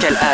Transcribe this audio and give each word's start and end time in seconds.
comercial. 0.00 0.27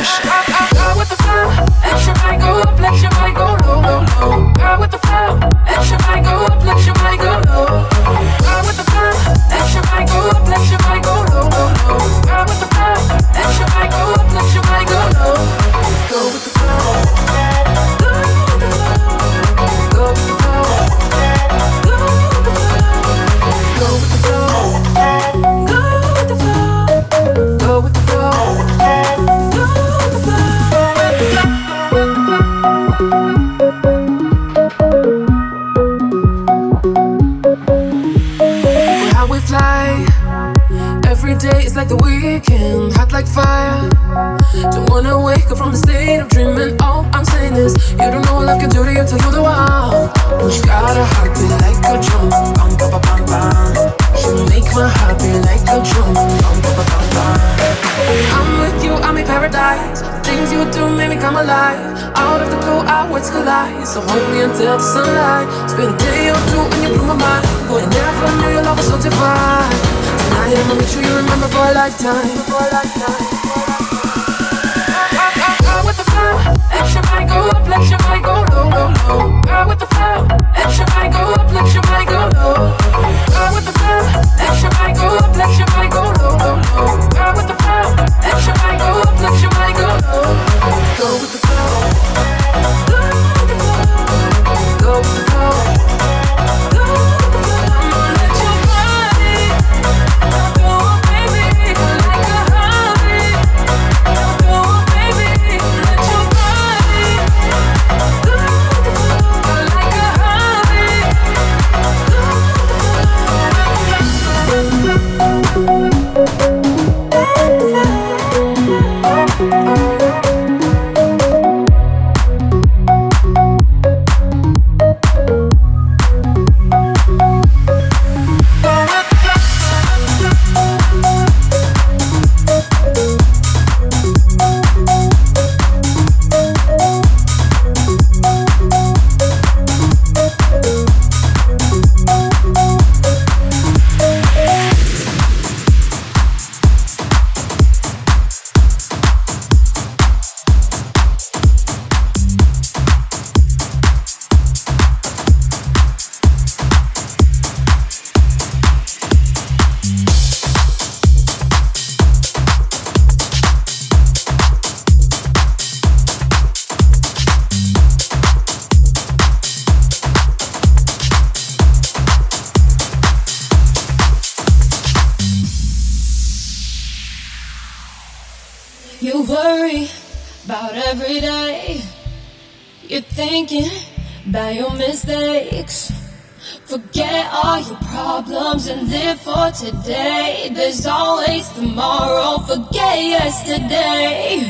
today, 189.64 190.50
there's 190.52 190.86
always 190.86 191.48
tomorrow. 191.50 192.38
Forget 192.40 192.98
yesterday. 193.16 194.44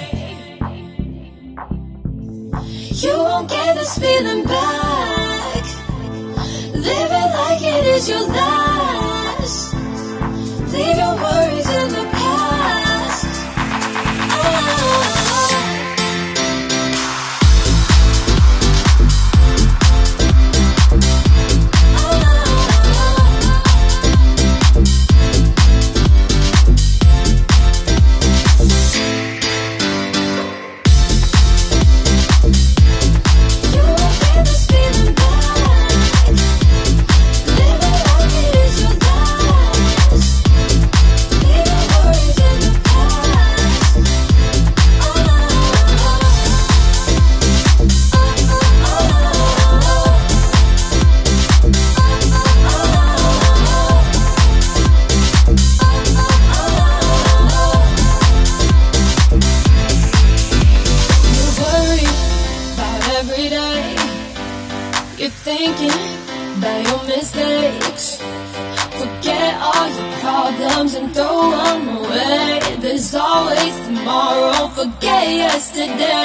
You 3.03 3.15
won't 3.19 3.49
get 3.49 3.77
this 3.77 3.97
feeling 3.99 4.45
back. 4.45 5.65
Live 6.75 7.13
it 7.23 7.31
like 7.41 7.63
it 7.63 7.87
is 7.95 8.09
your 8.09 8.27
last. 8.27 9.75
Leave 10.73 10.97
your 10.97 11.15
worries. 11.23 11.64
music 75.87 76.24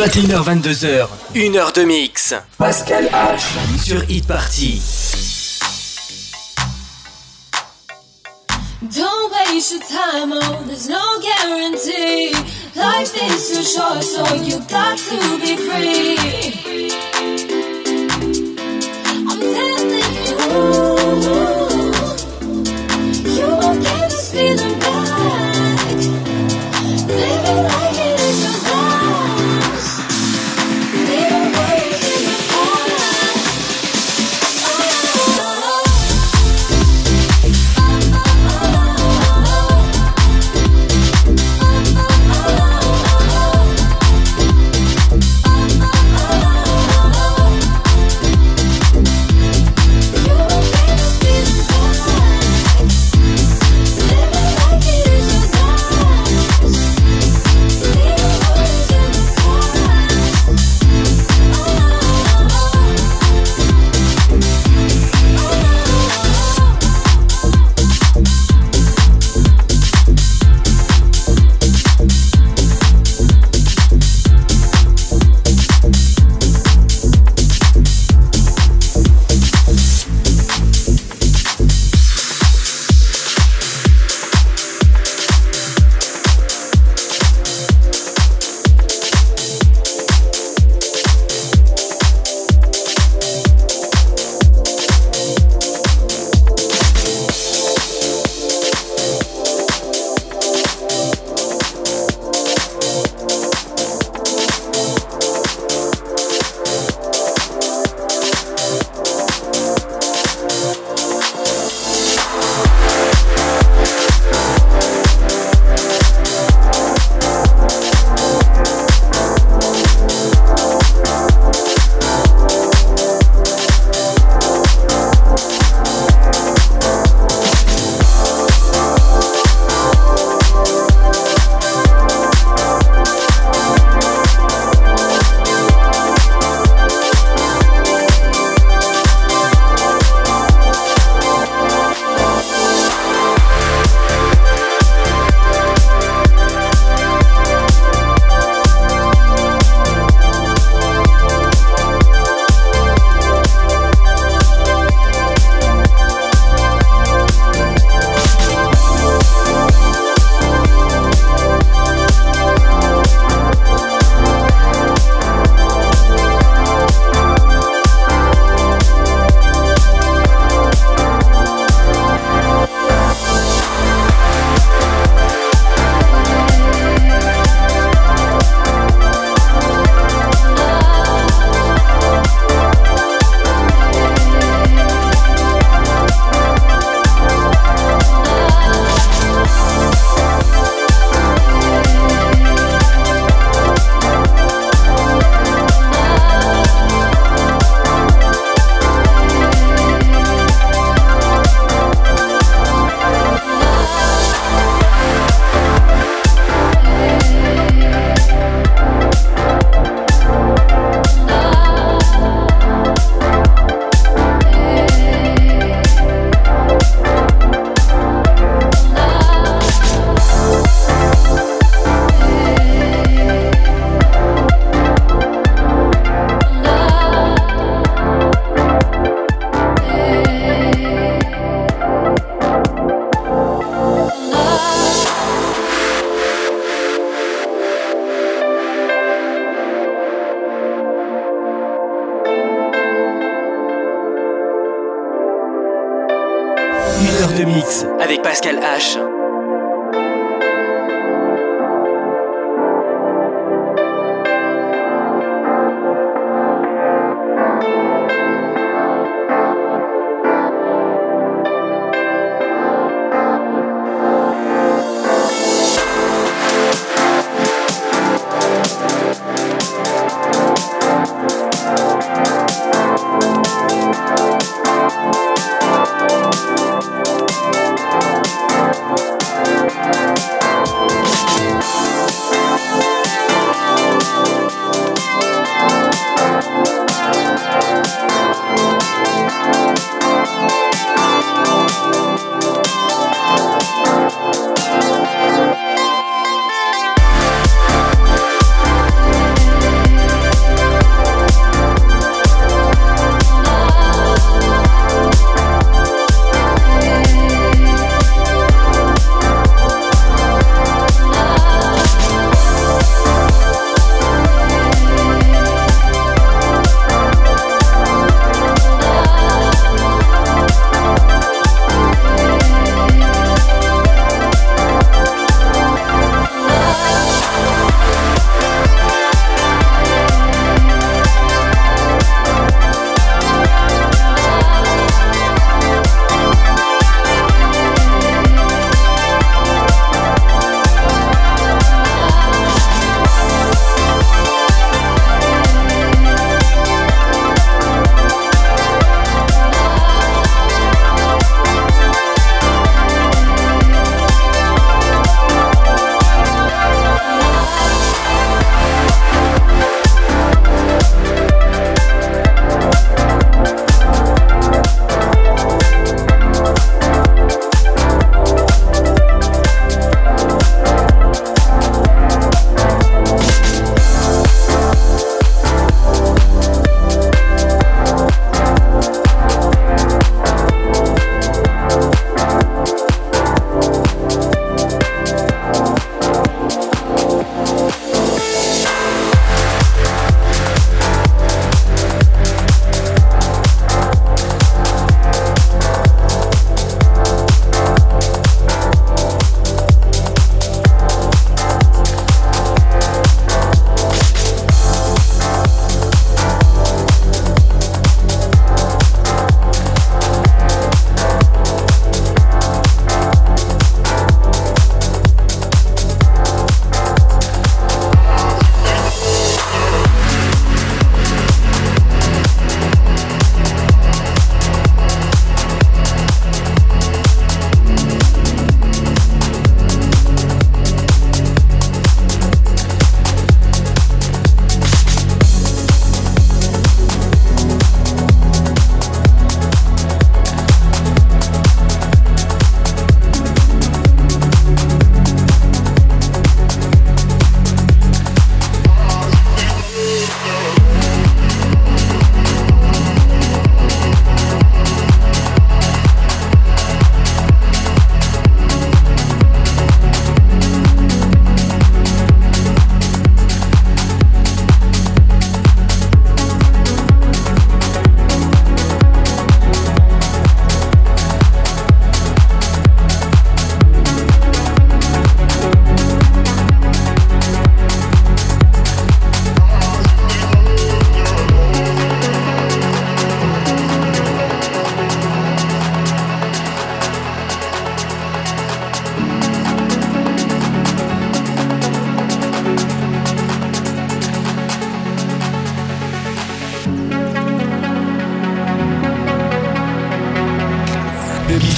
21h, 0.00 0.44
22h, 0.44 1.08
1 1.34 1.56
heure 1.56 1.72
de 1.72 1.82
mix. 1.84 2.34
Pascal 2.56 3.04
H. 3.04 3.84
Sur 3.84 4.00
Hit 4.08 4.26
Party. 4.26 4.80
Don't 8.80 9.30
waste 9.30 9.72
your 9.72 9.82
time, 9.82 10.32
oh, 10.32 10.64
there's 10.64 10.88
no 10.88 11.20
guarantee. 11.20 12.32
Life 12.74 13.14
is 13.14 13.50
too 13.50 13.62
short, 13.62 14.02
so 14.02 14.24
you 14.36 14.58
got 14.70 14.96
to 14.96 15.38
be 15.38 15.56
free. 15.58 17.09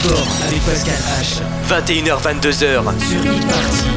Avec 0.05 0.61
Pascal 0.63 0.97
H. 1.21 1.43
21h-22h 1.69 2.51
sur 2.53 3.21
e-party. 3.21 3.92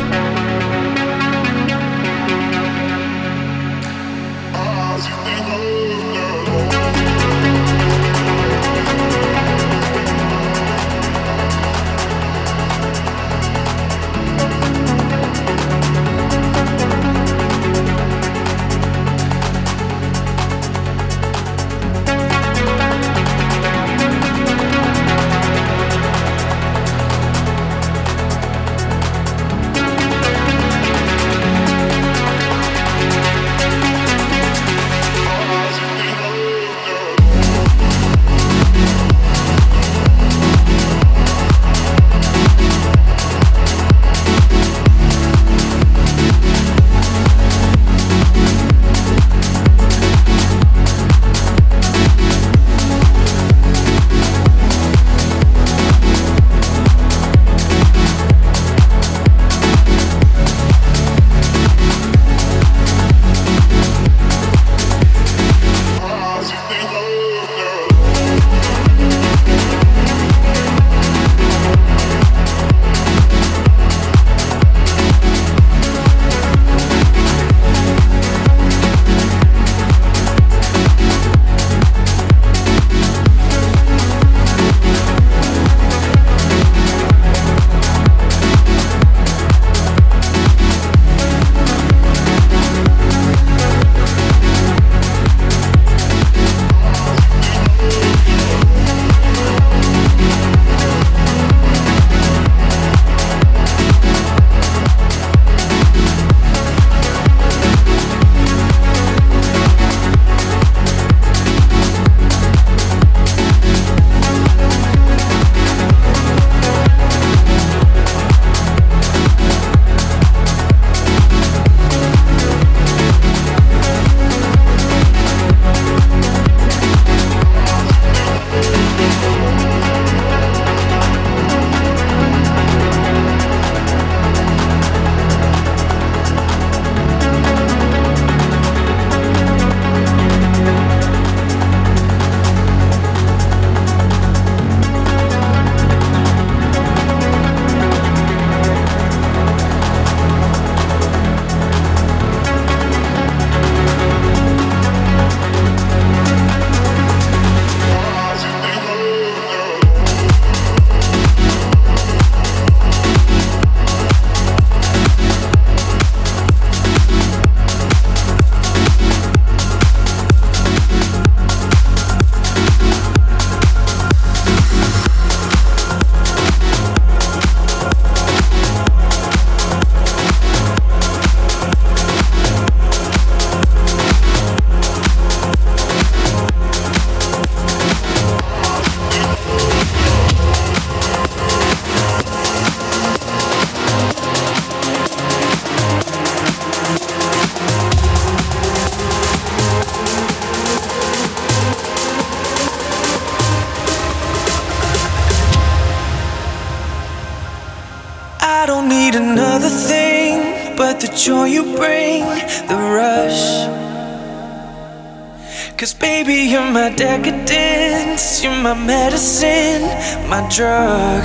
Medicine, 218.76 219.84
my 220.30 220.48
drug. 220.50 221.24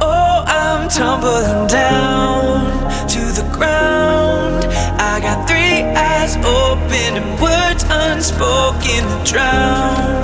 Oh, 0.00 0.44
I'm 0.46 0.88
tumbling 0.88 1.66
down 1.66 3.08
to 3.08 3.20
the 3.38 3.46
ground. 3.56 4.64
I 4.98 5.20
got 5.20 5.48
three 5.48 5.82
eyes 5.82 6.36
open 6.36 7.10
and 7.20 7.40
words 7.40 7.84
unspoken 7.88 9.02
to 9.10 9.32
drown 9.32 10.22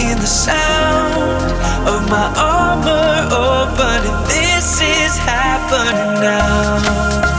in 0.00 0.18
the 0.18 0.26
sound 0.26 1.44
of 1.88 2.08
my 2.10 2.28
armor 2.36 3.28
opening. 3.32 4.18
This 4.28 4.80
is 4.80 5.16
happening 5.18 6.20
now. 6.20 7.31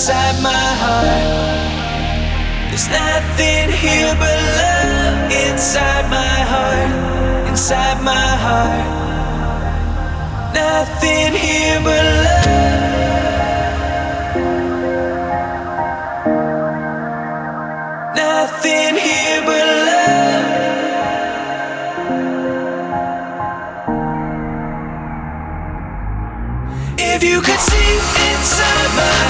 inside 0.00 0.40
my 0.42 0.68
heart. 0.82 1.28
There's 2.70 2.88
nothing 2.88 3.68
here 3.70 4.14
but 4.18 4.38
love 4.56 5.30
inside 5.30 6.08
my 6.08 6.38
heart, 6.52 6.90
inside 7.50 8.02
my 8.02 8.28
heart. 8.46 8.86
Nothing 10.54 11.34
here 11.34 11.80
but 11.84 12.04
love. 12.24 12.80
Nothing 18.16 18.94
here 19.04 19.42
but 19.44 19.66
love. 19.88 20.46
If 26.98 27.22
you 27.22 27.42
could 27.42 27.60
see 27.60 27.98
inside 28.30 28.90
my 28.96 29.29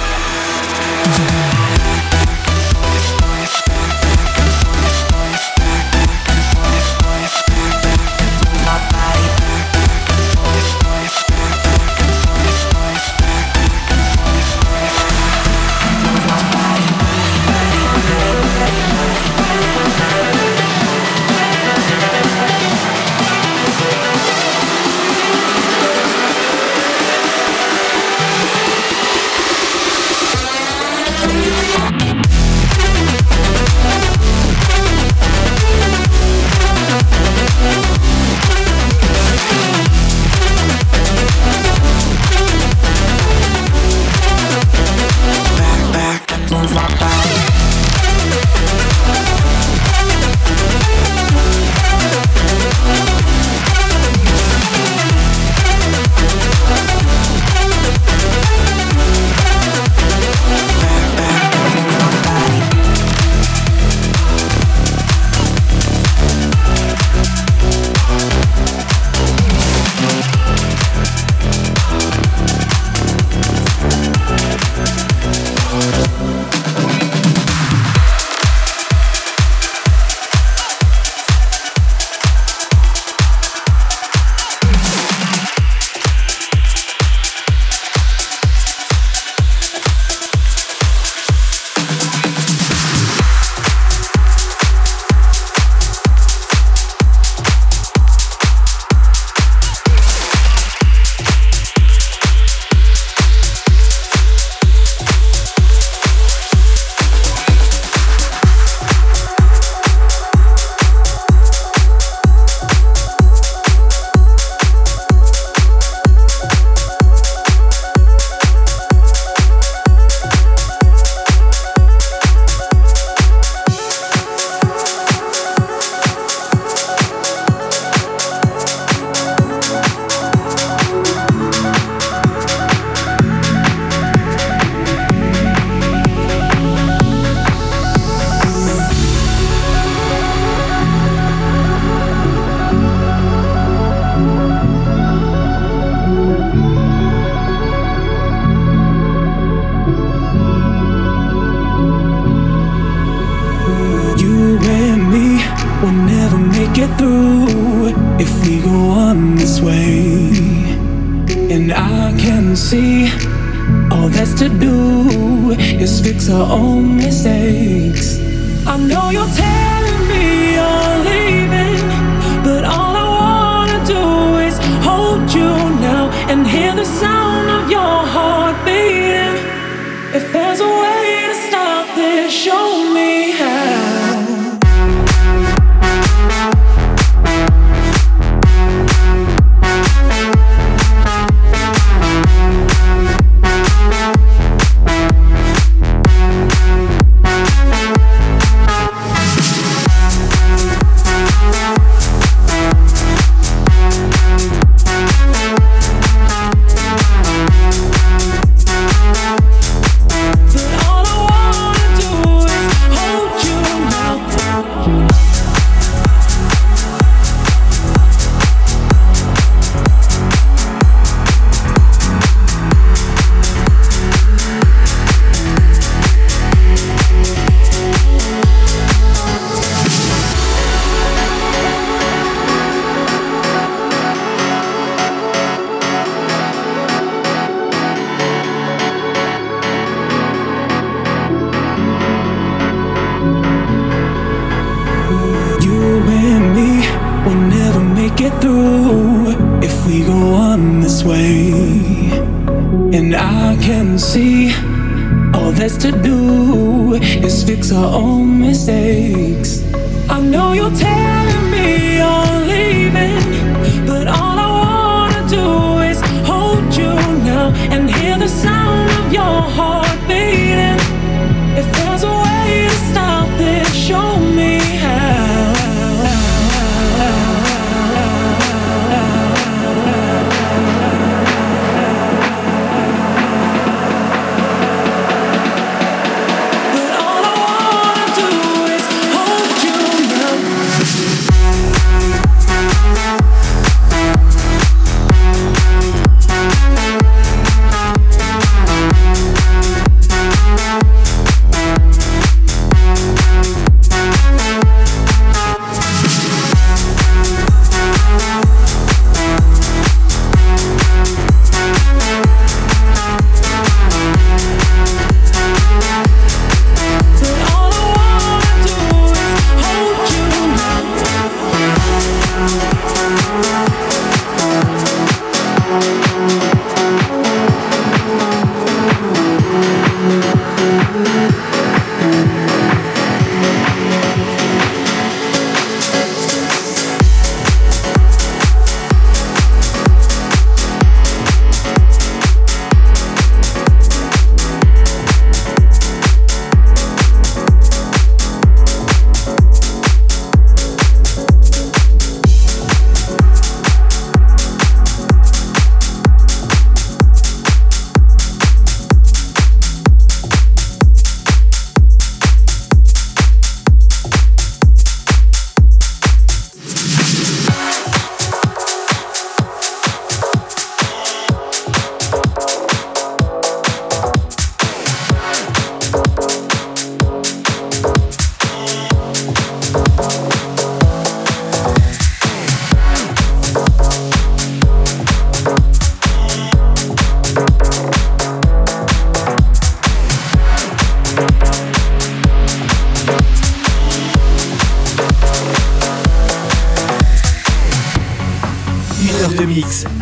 that's 255.61 255.77
to 255.77 255.91
do 255.91 256.95
is 256.95 257.43
fix 257.43 257.71
our 257.71 257.93
own 257.93 258.39
mistakes. 258.39 259.61
I 260.09 260.19
know 260.19 260.53
you'll 260.53 260.71
tell. 260.71 261.10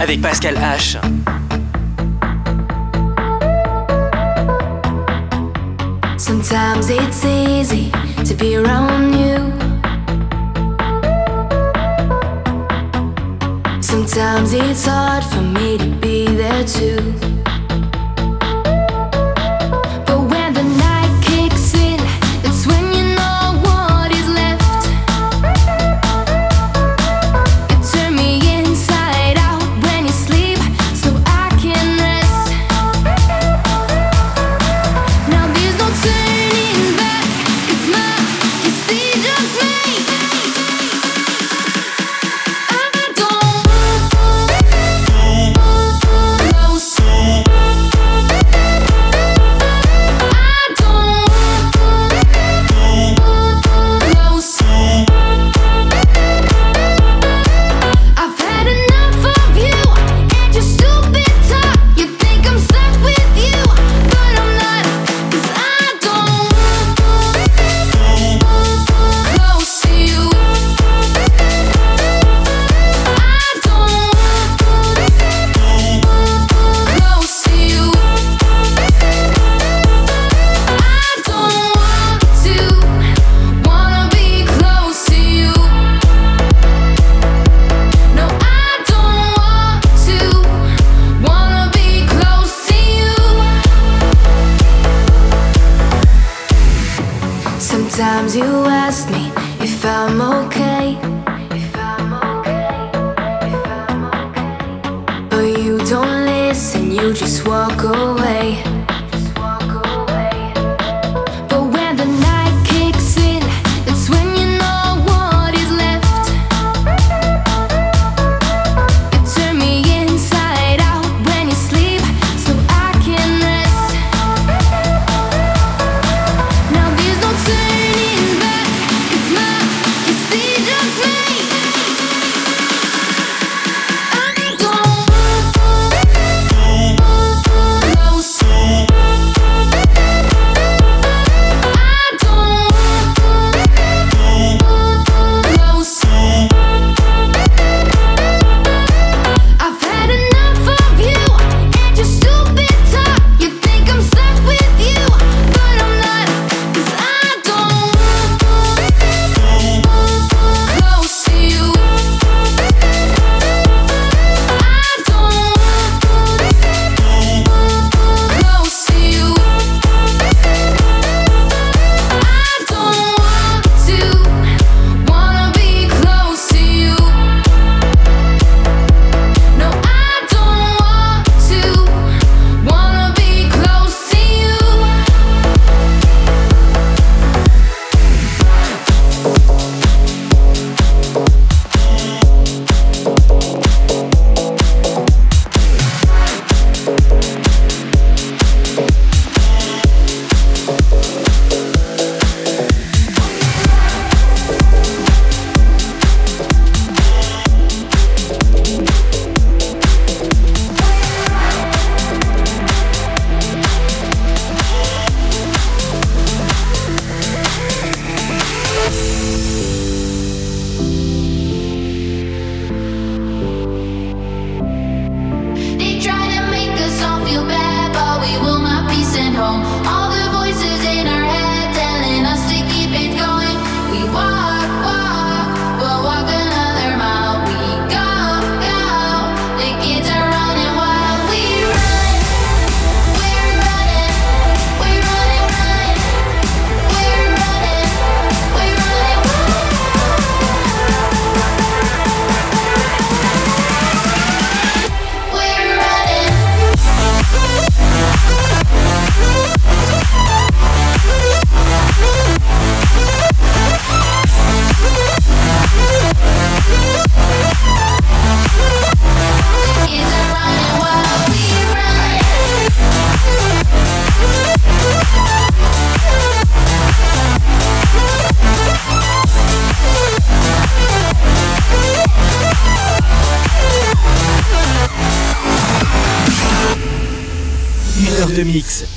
avec 0.10 0.22
Pascal 0.24 0.55
H. 0.55 1.28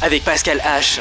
avec 0.01 0.25
Pascal 0.25 0.59
H. 0.59 1.01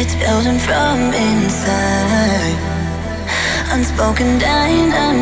It's 0.00 0.14
building 0.14 0.60
from 0.60 1.12
inside. 1.12 2.56
Unspoken 3.72 4.38
dynamite. 4.38 5.18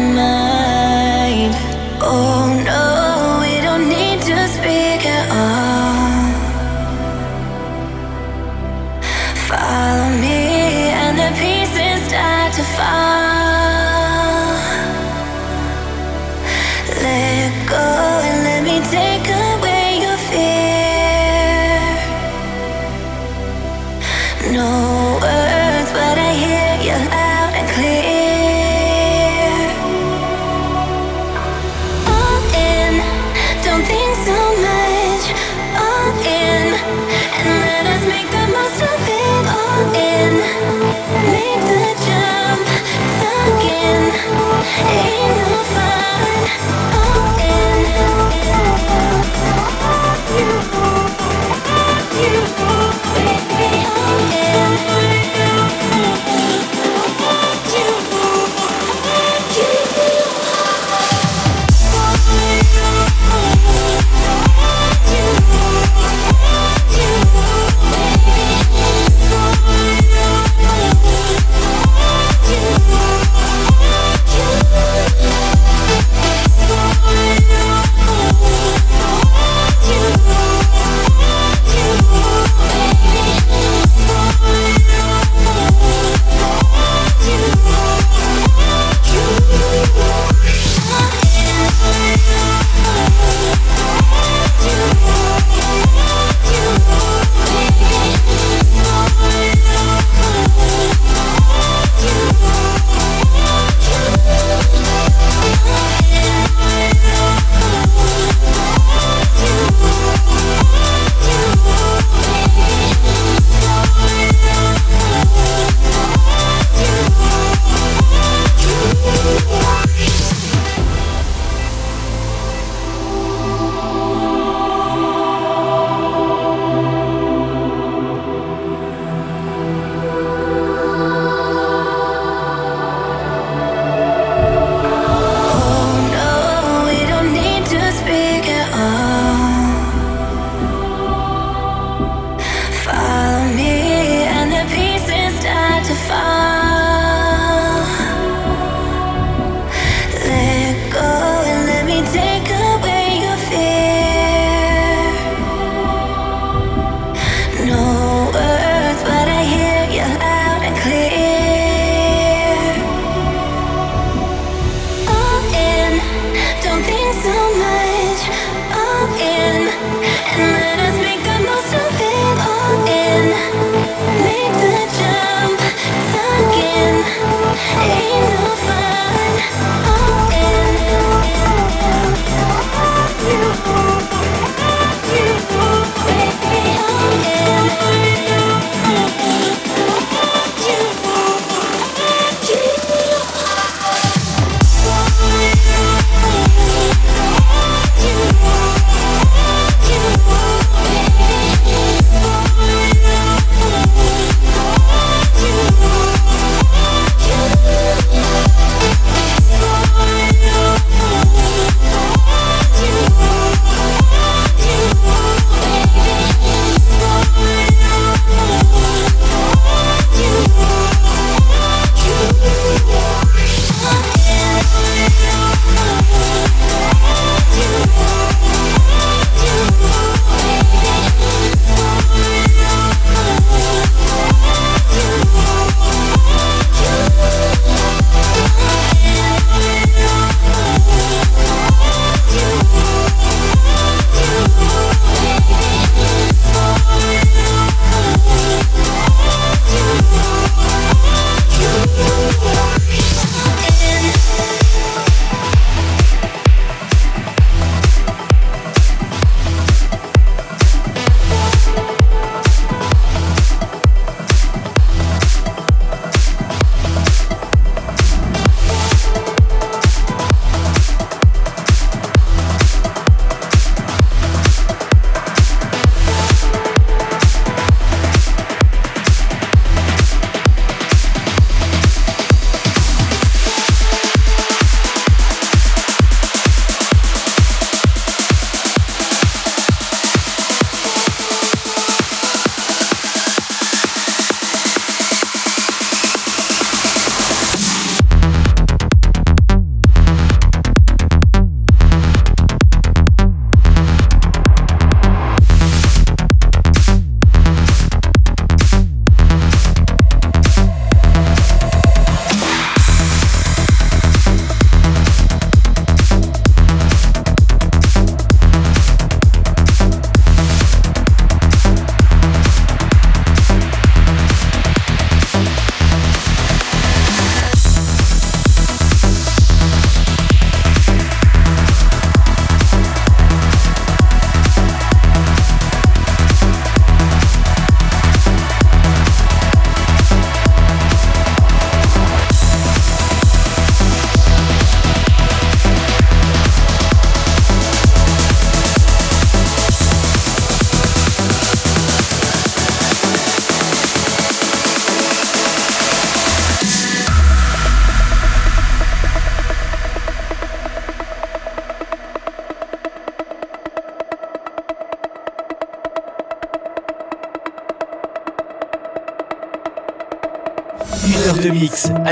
Oh 2.03 2.63
no. 2.63 2.96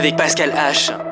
Avec 0.04 0.16
Pascal 0.16 0.50
H. 0.50 1.03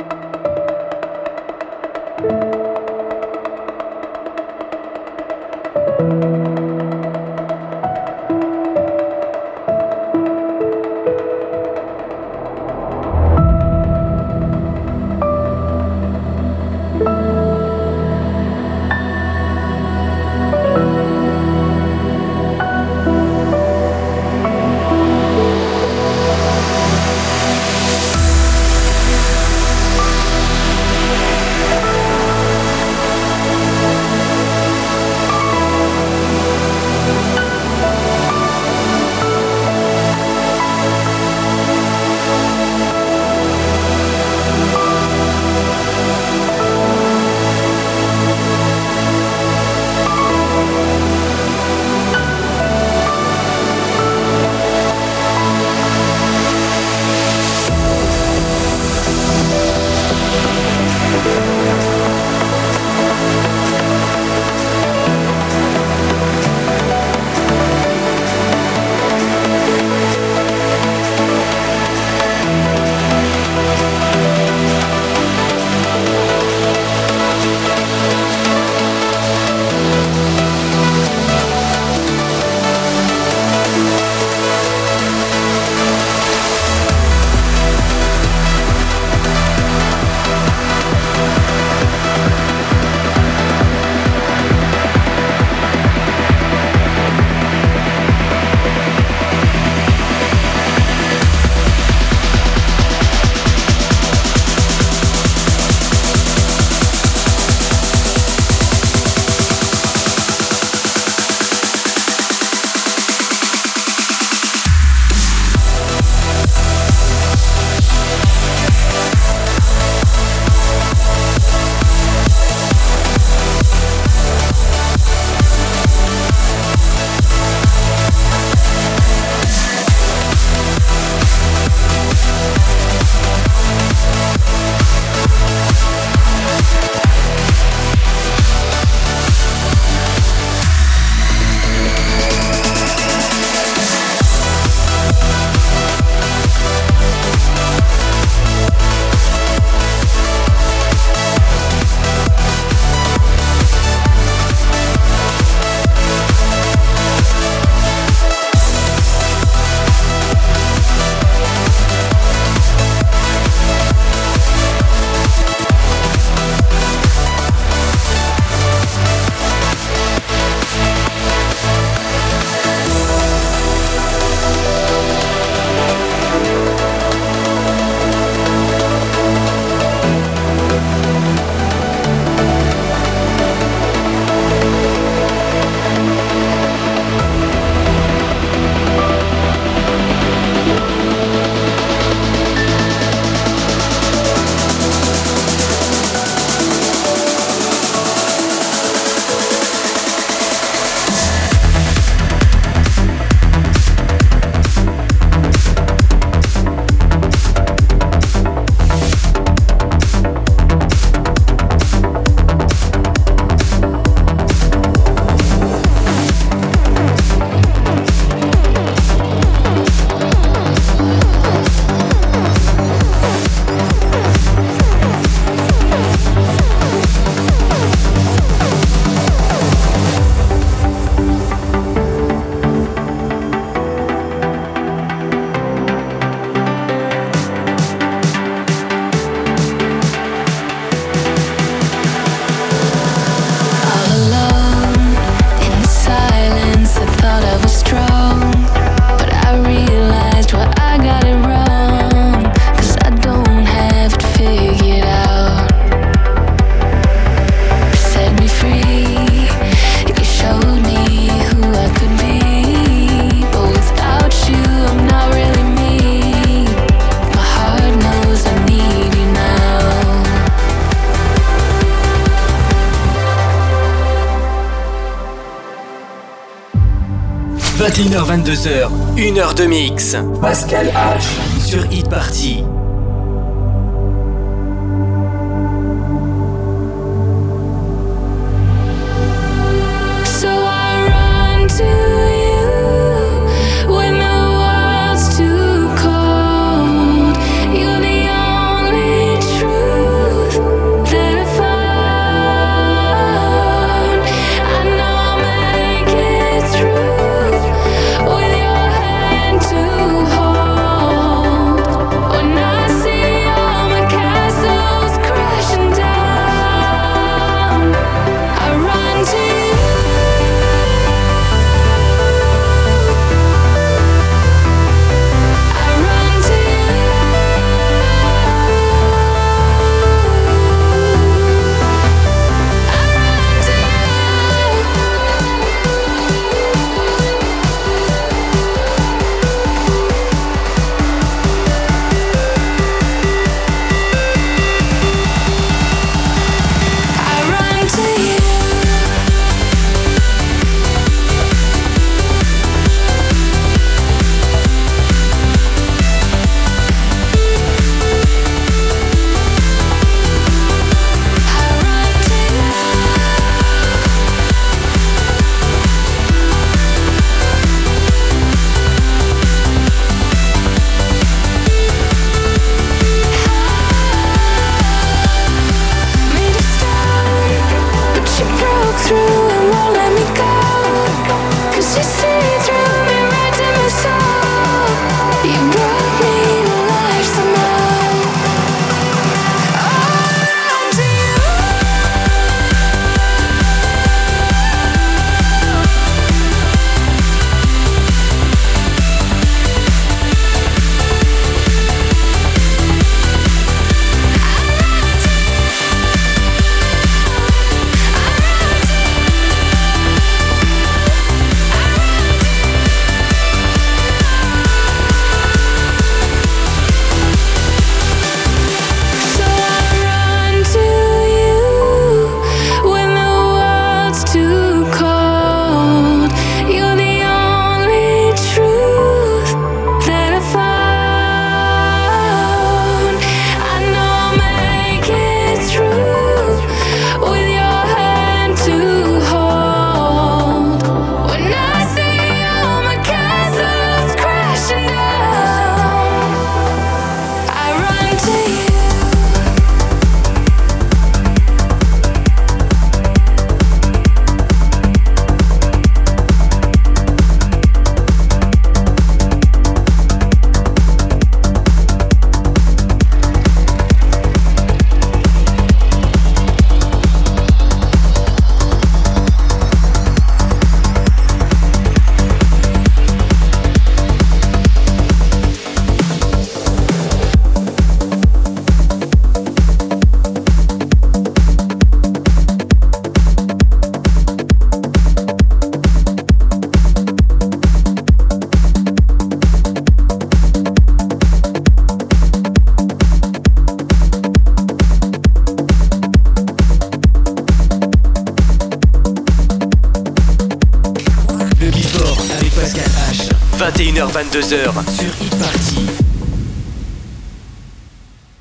22h, 278.63 278.91
1 279.19 279.39
heure 279.39 279.55
de 279.55 279.65
mix. 279.65 280.17
Pascal 280.41 280.87
H. 280.87 281.61
Sur 281.61 281.85
Hit 281.91 282.09
Party. 282.09 282.63